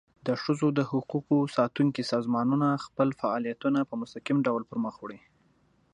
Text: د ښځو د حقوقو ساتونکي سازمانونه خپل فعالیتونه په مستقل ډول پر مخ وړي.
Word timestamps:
د 0.27 0.29
ښځو 0.43 0.67
د 0.77 0.79
حقوقو 0.91 1.37
ساتونکي 1.55 2.03
سازمانونه 2.13 2.67
خپل 2.85 3.07
فعالیتونه 3.21 3.79
په 3.89 3.93
مستقل 4.01 4.37
ډول 4.47 4.63
پر 4.69 4.77
مخ 4.85 4.95
وړي. 4.99 5.19